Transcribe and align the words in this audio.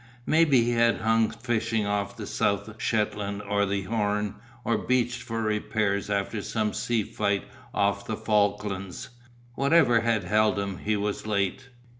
Maybe 0.25 0.61
he 0.63 0.71
had 0.71 1.01
hung 1.01 1.29
fishing 1.29 1.85
off 1.85 2.17
the 2.17 2.25
South 2.25 2.65
Shetlands 2.81 3.43
or 3.47 3.67
the 3.67 3.83
Horn, 3.83 4.33
or 4.63 4.75
beached 4.75 5.21
for 5.21 5.43
repairs 5.43 6.09
after 6.09 6.41
some 6.41 6.73
sea 6.73 7.03
fight 7.03 7.43
off 7.71 8.07
the 8.07 8.17
Falklands; 8.17 9.09
whatever 9.53 9.99
had 9.99 10.23
held 10.23 10.57
him 10.57 10.79
he 10.79 10.95
was 10.97 11.27
late. 11.27 11.69